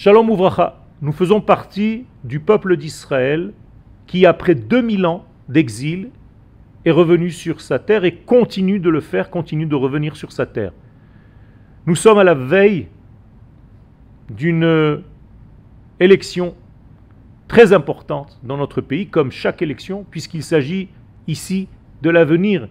[0.00, 3.52] Shalom Ouvracha, nous faisons partie du peuple d'Israël
[4.06, 6.10] qui, après 2000 ans d'exil,
[6.84, 10.46] est revenu sur sa terre et continue de le faire, continue de revenir sur sa
[10.46, 10.70] terre.
[11.86, 12.86] Nous sommes à la veille
[14.30, 15.02] d'une
[15.98, 16.54] élection
[17.48, 20.90] très importante dans notre pays, comme chaque élection, puisqu'il s'agit
[21.26, 21.66] ici
[22.02, 22.68] de l'avenir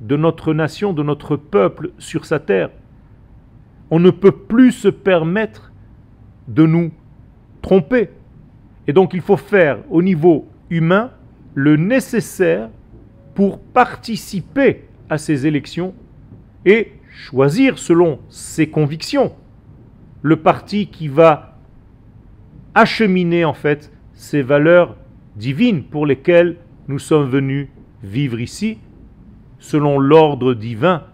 [0.00, 2.70] de notre nation, de notre peuple sur sa terre.
[3.90, 5.67] On ne peut plus se permettre
[6.48, 6.90] de nous
[7.62, 8.10] tromper.
[8.86, 11.12] Et donc il faut faire au niveau humain
[11.54, 12.70] le nécessaire
[13.34, 15.94] pour participer à ces élections
[16.64, 19.32] et choisir selon ses convictions
[20.22, 21.56] le parti qui va
[22.74, 24.96] acheminer en fait ces valeurs
[25.36, 26.56] divines pour lesquelles
[26.88, 27.68] nous sommes venus
[28.02, 28.78] vivre ici,
[29.58, 31.04] selon l'ordre divin,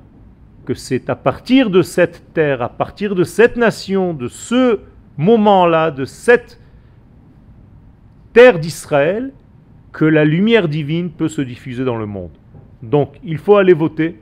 [0.65, 4.81] que c'est à partir de cette terre, à partir de cette nation, de ce
[5.17, 6.61] moment-là, de cette
[8.33, 9.33] terre d'Israël,
[9.93, 12.33] que la lumière divine peut se diffuser dans le monde.
[12.83, 14.19] Donc il faut aller voter,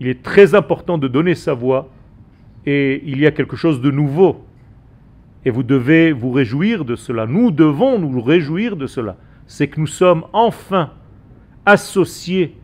[0.00, 1.90] il est très important de donner sa voix,
[2.66, 4.44] et il y a quelque chose de nouveau.
[5.44, 7.26] Et vous devez vous réjouir de cela.
[7.26, 9.16] Nous devons nous réjouir de cela.
[9.46, 10.90] C'est que nous sommes enfin
[11.64, 12.56] associés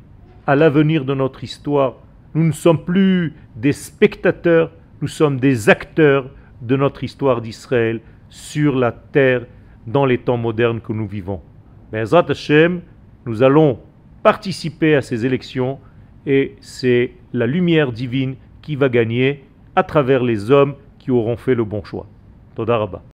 [0.47, 1.95] à l'avenir de notre histoire.
[2.35, 6.31] Nous ne sommes plus des spectateurs, nous sommes des acteurs
[6.63, 9.47] de notre histoire d'Israël sur la terre
[9.87, 11.41] dans les temps modernes que nous vivons.
[11.93, 12.81] Bezrat Hashem,
[13.27, 13.79] nous allons
[14.23, 15.79] participer à ces élections
[16.27, 19.45] et c'est la lumière divine qui va gagner
[19.77, 22.07] à travers les hommes qui auront fait le bon choix.
[22.55, 23.03] Todarabah.